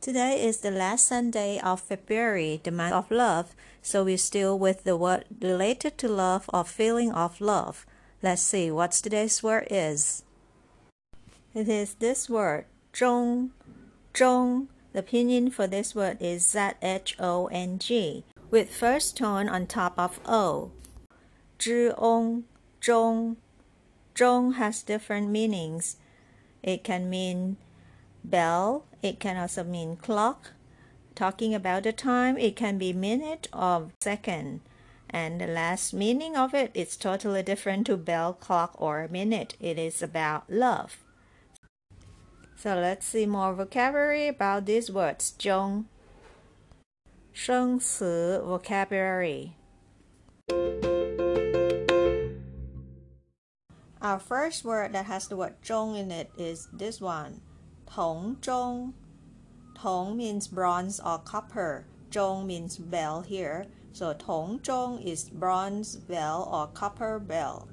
[0.00, 4.84] Today is the last Sunday of February, the month of love, so we're still with
[4.84, 7.84] the word related to love or feeling of love.
[8.22, 10.24] Let's see what today's word is.
[11.52, 13.50] It is this word, zhong.
[14.14, 14.68] Zhong.
[14.94, 20.70] The pinyin for this word is Z-H-O-N-G, with first tone on top of O.
[21.58, 22.44] Zhong,
[22.80, 23.36] zhong.
[24.14, 25.96] Zhong has different meanings.
[26.62, 27.58] It can mean
[28.23, 30.51] bell, it can also mean clock.
[31.15, 34.61] Talking about the time, it can be minute or second.
[35.09, 39.55] And the last meaning of it is totally different to bell, clock, or minute.
[39.61, 40.97] It is about love.
[42.57, 45.31] So let's see more vocabulary about these words.
[45.37, 45.85] 中
[47.31, 49.51] 生词 vocabulary.
[54.01, 57.41] Our first word that has the word 中 in it is this one.
[57.92, 58.92] 铜钟
[59.74, 61.86] Tong means bronze or copper.
[62.10, 63.66] Zhong means bell here.
[63.92, 67.66] So Tong Zhong is bronze bell or copper bell.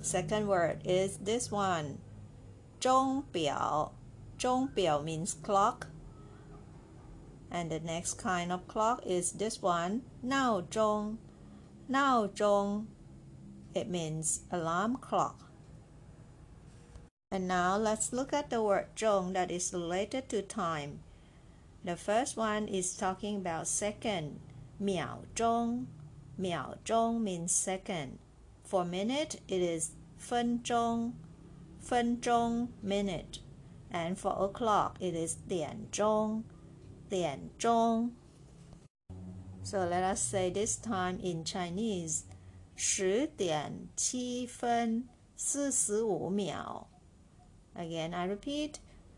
[0.00, 1.98] Second word is this one.
[2.80, 3.92] Zhong Biao.
[4.38, 5.88] Zhong Biao means clock.
[7.50, 10.02] And the next kind of clock is this one.
[10.22, 11.16] Nao Zhong.
[11.88, 12.86] Nao Zhong.
[13.74, 15.43] It means alarm clock.
[17.33, 21.01] And now let's look at the word zhong that is related to time.
[21.83, 24.39] The first one is talking about second.
[24.79, 25.85] Miao zhong.
[26.39, 28.17] Miao zhong means second.
[28.63, 31.13] For minute, it is fen zhong.
[31.79, 33.39] Fen zhong minute.
[33.91, 36.43] And for o'clock, it is dian zhong.
[37.11, 38.11] Dian zhong.
[39.61, 42.23] So let us say this time in Chinese.
[42.75, 46.87] 十点七分四十五秒。
[47.75, 48.75] Again, I repeat.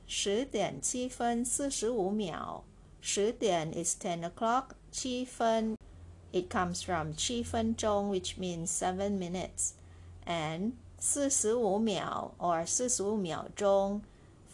[0.08, 2.64] 十点七分四十五秒。
[3.02, 4.76] 十点 is ten o'clock.
[4.92, 5.78] 七分
[6.32, 9.72] it comes from 七分钟 which means seven minutes.
[10.26, 14.02] And 四十五秒 or 四十五秒钟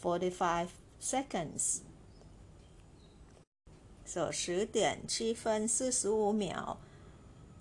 [0.00, 0.68] forty-five
[1.00, 1.80] seconds.
[4.04, 6.78] So 十点七分四十五秒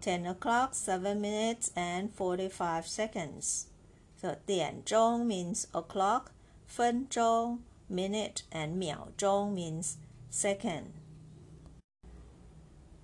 [0.01, 3.65] ten o'clock, seven minutes and forty-five seconds.
[4.22, 6.26] So 点钟 means o'clock,
[6.64, 7.58] 分钟
[7.90, 9.96] minute, and 秒钟 means
[10.30, 10.92] second.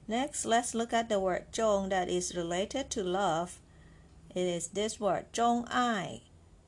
[0.06, 3.59] Next, let's look at the word 中 that is related to love.
[4.33, 6.21] It is this word 钟爱.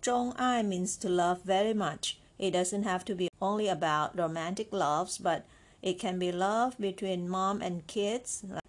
[0.03, 2.19] 钟爱 means to love very much.
[2.37, 5.44] It doesn't have to be only about romantic loves, but
[5.81, 8.65] it can be love between mom and kids, like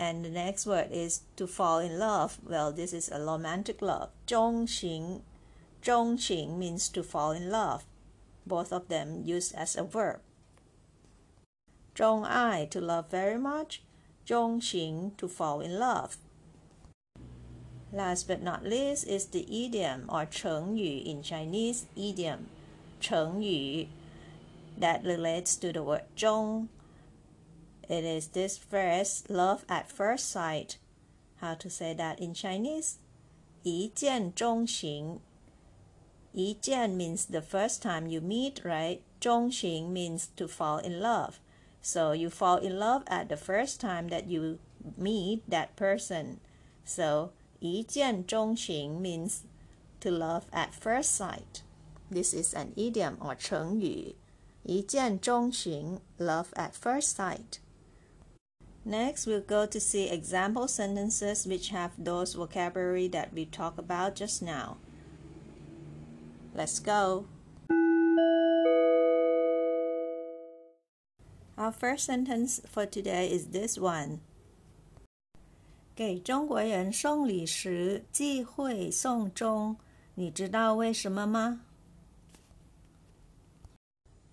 [0.00, 2.38] And the next word is to fall in love.
[2.46, 4.10] Well, this is a romantic love.
[4.26, 5.22] 钟情.
[5.80, 7.84] 钟情 means to fall in love.
[8.46, 10.20] Both of them used as a verb.
[11.94, 13.80] 钟爱 to love very much.
[14.26, 16.18] 钟情 to fall in love.
[17.92, 22.48] Last but not least is the idiom or 成语 in Chinese idiom.
[23.00, 23.88] 成语
[24.78, 26.68] that relates to the word 钟
[27.90, 30.78] it is this phrase, love at first sight.
[31.36, 32.98] How to say that in Chinese?
[33.62, 35.20] 一见钟情.
[36.32, 39.00] 一见 means the first time you meet, right?
[39.20, 41.34] 钟情 means to fall in love.
[41.82, 44.58] So you fall in love at the first time that you
[44.98, 46.38] meet that person.
[46.84, 47.30] So
[47.60, 49.40] 一见钟情 means
[50.00, 51.62] to love at first sight.
[52.10, 54.16] This is an idiom or 成语.
[54.62, 57.60] 一见钟情, love at first sight.
[58.88, 64.14] Next, we'll go to see example sentences which have those vocabulary that we talked about
[64.14, 64.76] just now.
[66.54, 67.26] Let's go.
[71.58, 74.20] Our first sentence for today is this one.
[75.96, 79.78] 给中国人送礼时忌讳送钟，
[80.14, 81.62] 你知道为什么吗？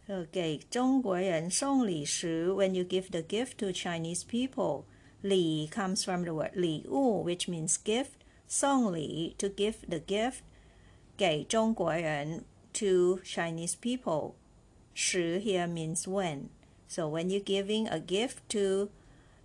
[0.08, 4.84] 呃，给中国人送礼时，when you give the gift to Chinese people，
[5.22, 8.10] 礼 comes from the word 礼物，which means gift。
[8.46, 10.40] 送礼 to give the gift
[11.18, 14.34] 给中国人 to Chinese people。
[14.94, 16.50] 时 here means when.
[16.88, 18.90] So when you're giving a gift to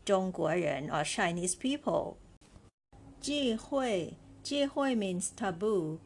[0.04, 2.16] 中国人 or Chinese people.
[3.20, 5.98] 忌讳忌讳 means taboo.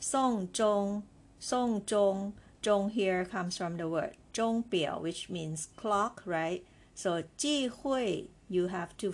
[0.00, 1.02] 送钟
[1.38, 6.63] 送钟 Zhong here comes from the word 钟表, which means clock, right?
[6.93, 9.13] So 忌讳, you have to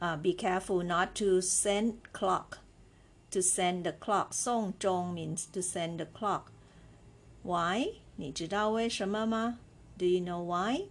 [0.00, 2.58] uh, be careful not to send clock,
[3.30, 4.32] to send the clock.
[4.32, 6.52] 送钟 means to send the clock.
[7.42, 8.00] Why?
[8.16, 9.58] 你知道为什么吗?
[9.98, 10.88] Do you know why?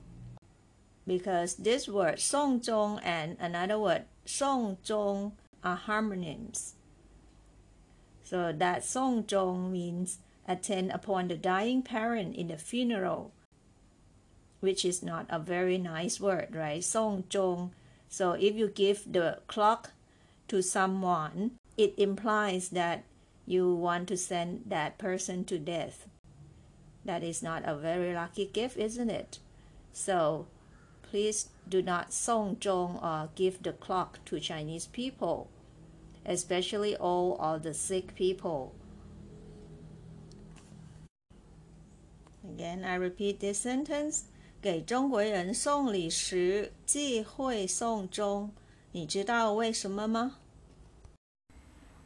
[1.06, 5.32] Because this word 送钟 and another word 送终
[5.62, 6.74] are homonyms.
[8.24, 10.18] So that 送终 means
[10.50, 13.32] attend upon the dying parent in the funeral,
[14.60, 16.84] which is not a very nice word, right?
[16.84, 17.72] 送钟.
[18.10, 19.92] So if you give the clock
[20.48, 23.04] to someone, it implies that
[23.46, 26.08] you want to send that person to death.
[27.06, 29.40] That is not a very lucky gift, isn't it?
[29.94, 30.48] So
[31.04, 35.50] please do not song zhong or uh, give the clock to Chinese people,
[36.26, 38.74] especially all of the sick people.
[42.49, 44.23] Again, I repeat this sentence.
[44.61, 48.51] 给中国人送礼时忌讳送钟，
[48.93, 50.39] 你知道为什么吗？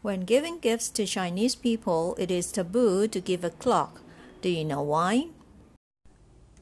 [0.02, 4.00] When giving gifts to Chinese people, it is taboo to give a clock.
[4.40, 5.28] Do you know why?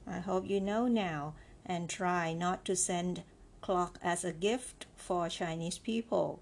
[0.07, 1.33] I hope you know now
[1.67, 3.23] and try not to send
[3.61, 6.41] clock as a gift for Chinese people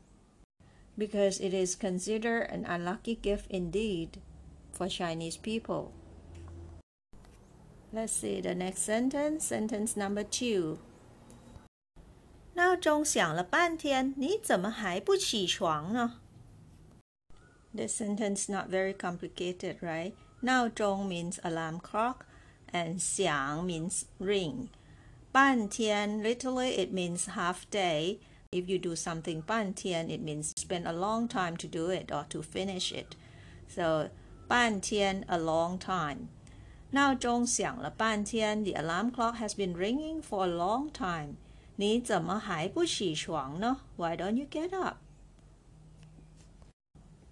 [0.97, 4.21] because it is considered an unlucky gift indeed
[4.73, 5.93] for Chinese people.
[7.93, 9.47] Let's see the next sentence.
[9.47, 10.79] Sentence number two.
[12.55, 16.21] 闹钟响了半天，你怎么还不起床呢？
[17.75, 20.12] This sentence not very complicated, right?
[20.41, 22.19] 闹钟 means alarm clock,
[22.73, 24.69] and 响 means ring.
[25.33, 28.19] 半天 literally it means half day.
[28.53, 32.25] If you do something 半天, it means spend a long time to do it or
[32.29, 33.17] to finish it.
[33.67, 34.11] So
[34.47, 36.29] 半天 a long time.
[36.91, 41.37] 闹钟响了半天，the alarm clock has been ringing for a long time。
[41.77, 43.81] 你怎么还不起床呢？
[43.97, 44.99] Why don't you get up?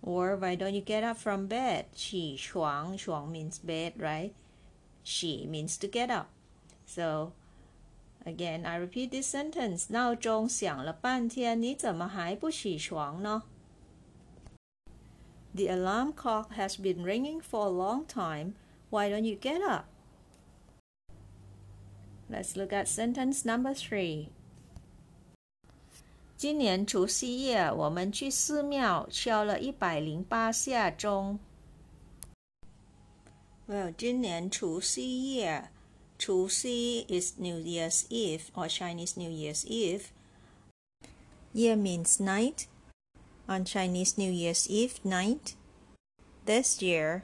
[0.03, 1.85] Or why don't you get up from bed?
[1.95, 4.33] 起床，床 means bed, right?
[5.05, 6.27] 起 means to get up.
[6.85, 7.31] So
[8.25, 9.87] again, I repeat this sentence.
[9.93, 13.45] 闹钟响了半天，你怎么还不起床呢？
[15.55, 18.55] The alarm clock has been ringing for a long time.
[18.91, 19.87] Why don't you get up?
[22.29, 24.29] Let's look at sentence number three.
[26.37, 31.39] 今年除夕夜，我们去寺庙敲了一百零八下钟。
[33.69, 35.71] Well, 今年除夕夜，
[36.19, 40.07] 除夕 is New Year's Eve or Chinese New Year's Eve.
[41.55, 42.67] Year means night.
[43.47, 45.55] On Chinese New Year's Eve night.
[46.45, 47.23] This year,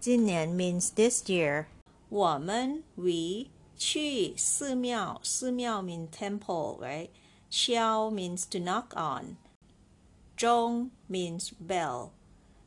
[0.00, 1.66] 今年 means this year.
[2.08, 7.08] 我们 we 去寺庙，寺庙 means temple, right?
[7.50, 9.36] 敲 means to knock on.
[10.36, 12.10] 钟 means bell.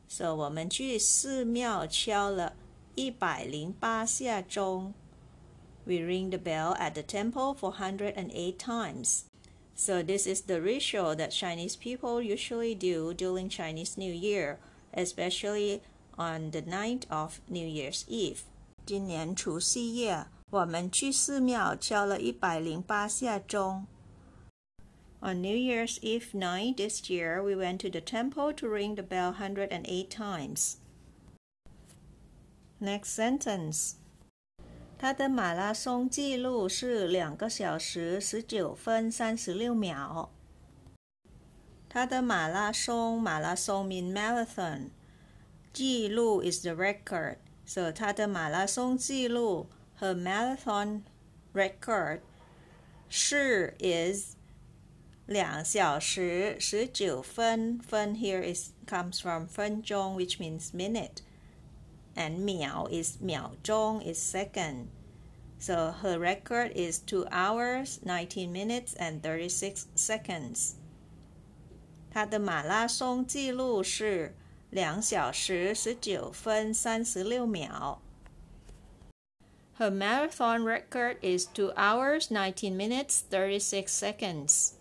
[0.08, 2.54] So 我们去寺庙敲了
[2.94, 4.94] 一百零八下钟。
[5.84, 9.24] We ring the bell at the temple for 108 times.
[9.76, 14.56] So this is the ritual that Chinese people usually do during Chinese New Year,
[14.92, 15.80] especially
[16.20, 18.40] on the night of New Year's Eve.
[18.84, 23.86] 今年除夕夜，我们去寺庙敲了一百零八下钟。
[25.20, 29.32] On New Year's Eve night this year, we went to the temple to ring the bell
[29.32, 30.74] 108 times.
[32.78, 33.94] Next sentence.
[34.98, 40.30] 他的马拉松记录是两个小时十九分三十六秒。
[41.88, 44.90] 他的马拉松，马拉松 mean marathon。
[45.72, 47.36] 记录 is the record.
[47.64, 49.68] So 她的马拉松记录
[50.00, 51.02] her marathon
[51.52, 52.20] record
[53.08, 54.36] 是 is
[55.26, 61.22] 两小时十九分分 here is comes from 分钟 which means minute
[62.14, 64.88] and 秒 is 秒钟 is second.
[65.58, 70.74] So her record is 2 hours, 19 minutes and 36 seconds.
[72.10, 74.34] 她的马拉松记录是
[74.70, 78.00] 两小时十九分三十六秒。
[79.78, 84.72] Her marathon record is 2 hours, 19 minutes, 36 seconds.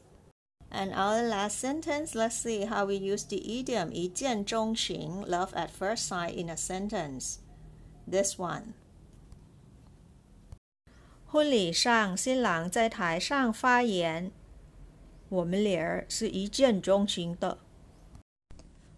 [0.72, 6.07] And our last sentence, let's see how we use the idiom 一见钟情, love at first
[6.07, 7.39] sight in a sentence.
[8.10, 8.74] This one.
[11.25, 14.31] 婚礼上，新郎在台上发言：“
[15.29, 17.57] 我们俩儿是一见钟情的。”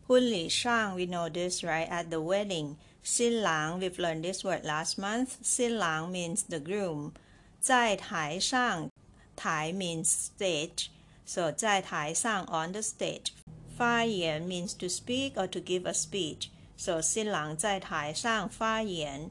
[0.07, 2.75] 婚礼上，we know this right at the wedding.
[3.03, 5.31] 新郎，we've learned this word last month.
[5.41, 7.12] 新郎 means the groom.
[7.59, 8.89] 在台上，
[9.36, 10.88] 台 means stage.
[11.25, 13.31] So 在台上 on the stage.
[13.77, 16.47] 发言 means to speak or to give a speech.
[16.77, 19.29] So 新郎在台上发言。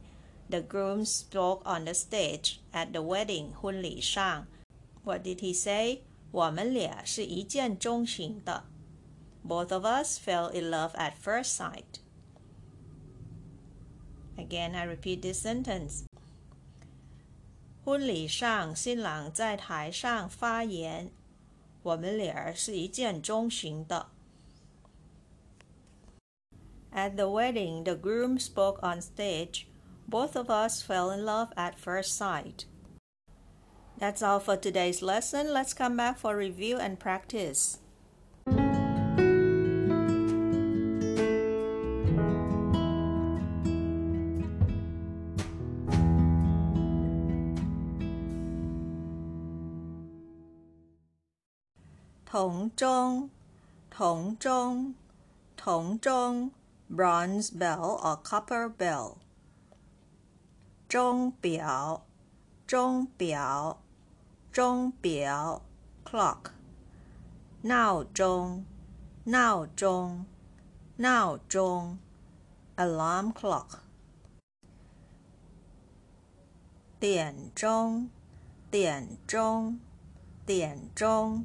[0.48, 4.46] the groom spoke on the stage at the wedding 婚礼上。
[5.04, 6.02] What did he say?
[6.30, 8.64] 我们俩是一见钟情的。
[9.44, 12.00] Both of us fell in love at first sight.
[14.36, 16.04] Again, I repeat this sentence.
[17.84, 21.10] 婚礼上，新郎在台上发言，
[21.82, 24.08] 我们俩是一见钟情的。
[26.92, 29.66] At the wedding, the groom spoke on stage
[30.08, 32.64] both of us fell in love at first sight.
[33.98, 35.52] That's all for today's lesson.
[35.52, 37.78] Let's come back for review and practice.
[52.40, 53.28] Tong zhong,
[53.90, 54.94] tong zhong,
[55.56, 56.50] tong zhong,
[56.88, 59.18] bronze bell or copper bell.
[60.88, 62.02] 钟表，
[62.66, 63.78] 钟表，
[64.52, 65.62] 钟表，
[66.04, 66.50] clock。
[67.62, 68.64] 闹钟，
[69.24, 70.24] 闹钟，
[70.96, 71.98] 闹钟，
[72.76, 73.80] alarm clock。
[77.00, 78.08] 点钟，
[78.70, 79.80] 点钟，
[80.46, 81.44] 点钟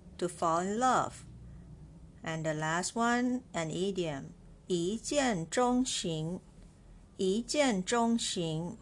[0.20, 4.30] ，to fall in love。And the last one, an idiom，
[4.66, 6.40] 一见钟情，
[7.16, 8.76] 一见钟情。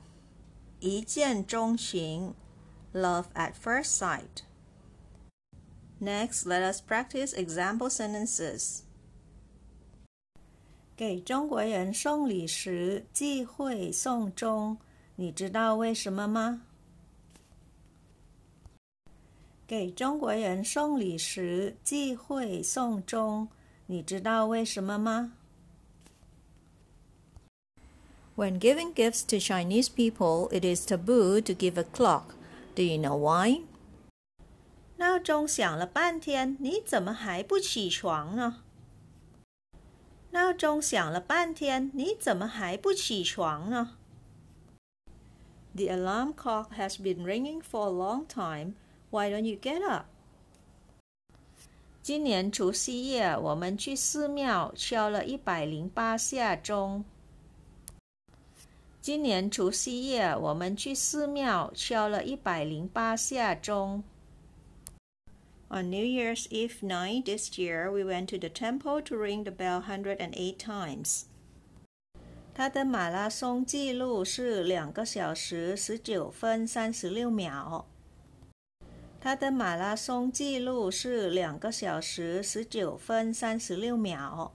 [0.81, 2.35] 一见钟情,
[2.93, 4.43] love at first sight.
[5.99, 8.81] Next, let us practice example sentences.
[10.95, 14.77] 给中国人送礼时忌讳送钟，
[15.17, 16.65] 你知道为什么吗？
[19.69, 23.49] 给中国人送礼时忌讳送钟，
[23.87, 25.33] 你知道为什么吗？
[28.37, 32.35] When giving gifts to Chinese people, it is taboo to give a clock.
[32.75, 33.63] Do you know why?
[34.97, 38.63] 闹钟响了半天，你怎么还不起床呢？
[40.33, 43.97] 闹钟响了半天，你怎么还不起床呢？
[45.77, 48.75] The alarm clock has been ringing for a long time.
[49.11, 50.07] Why don't you get up?
[52.03, 57.05] 今年除夕夜，我们去寺庙敲了一百零八下钟。
[59.01, 64.03] 今年除夕夜，我们去寺庙敲了一百零八下钟。
[65.69, 69.83] On New Year's Eve night this year, we went to the temple to ring the bell
[69.83, 71.23] 108 times.
[72.55, 77.87] 他的马拉松记录是两个小时十九分三十六秒。
[79.22, 84.54] 他的马拉松记录是两个小时十九分三十六秒。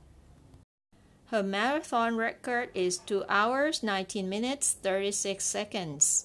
[1.31, 6.23] Her marathon record is two hours 19 minutes thirty seconds.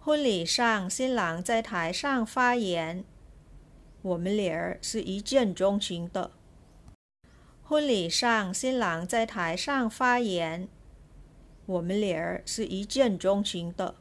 [0.00, 3.04] 婚礼上，新郎在台上发言
[4.02, 6.32] ：“我们俩是一见钟情的。”
[7.62, 10.68] 婚礼上，新郎在台上发言
[11.66, 13.94] ：“我们俩是一见钟情的。”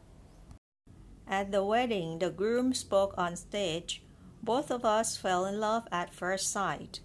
[1.30, 4.02] At the wedding, the groom spoke on stage.
[4.42, 7.02] Both of us fell in love at first sight.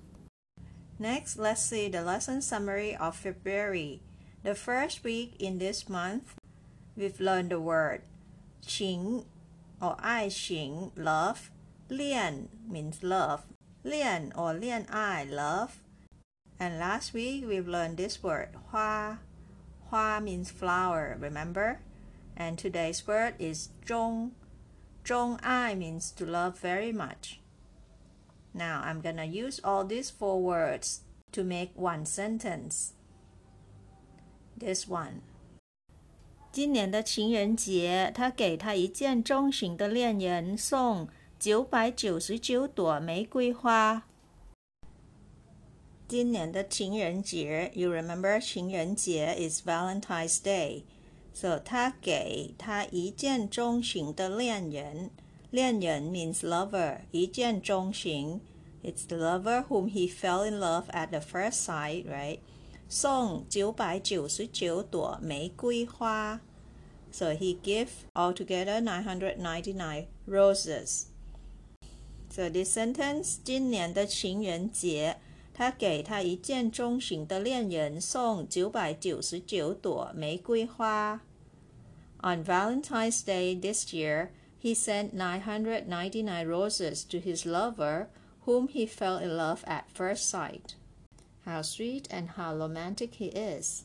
[0.98, 4.00] Next, let's see the lesson summary of February.
[4.42, 6.36] The first week in this month,
[6.96, 8.00] we've learned the word
[8.64, 9.26] qing
[9.82, 11.50] or ai qing, love.
[11.90, 13.44] Lian means love.
[13.84, 15.82] Lian or lian ai, love.
[16.58, 19.18] And last week, we've learned this word hua.
[19.90, 21.80] Hua means flower, remember?
[22.35, 24.31] And today's word is 钟.
[25.03, 27.39] 钟爱 means to love very much.
[28.53, 30.99] Now I'm gonna use all these four words
[31.31, 32.91] to make one sentence.
[34.57, 35.21] This one.
[36.51, 44.03] 今年的情人节，他给她一见钟情的恋人送九百九十九朵玫瑰花。
[46.07, 50.83] 今年的情人节，you remember 情人节 is Valentine's Day。
[51.33, 55.09] So 他给他一见钟情的恋人，
[55.51, 58.41] 恋人 means lover，一见钟情，
[58.83, 62.39] it's the lover whom he fell in love at the first sight, right?
[62.89, 66.41] 送九百九十九朵玫瑰花。
[67.11, 71.03] So he gave altogether 999 roses.
[72.29, 75.17] So this sentence 今年的情人节。
[75.53, 81.21] 他给他一见钟情的恋人送九百九十九朵玫瑰花。
[82.21, 84.29] On Valentine's Day this year,
[84.61, 88.07] he sent 999 roses to his lover,
[88.45, 90.75] whom he fell in love at first sight.
[91.45, 93.83] How sweet and how romantic he is.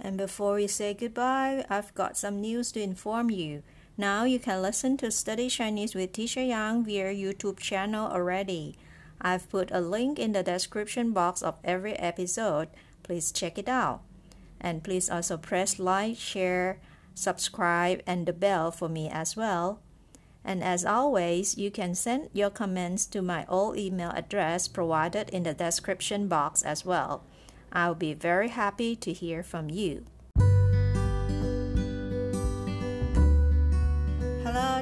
[0.00, 3.62] And before we say goodbye, I've got some news to inform you.
[3.96, 8.76] Now you can listen to Study Chinese with Teacher Yang via YouTube channel already.
[9.21, 12.69] I've put a link in the description box of every episode.
[13.03, 14.01] Please check it out.
[14.59, 16.79] And please also press like, share,
[17.13, 19.79] subscribe, and the bell for me as well.
[20.43, 25.43] And as always, you can send your comments to my old email address provided in
[25.43, 27.23] the description box as well.
[27.73, 30.05] I'll be very happy to hear from you.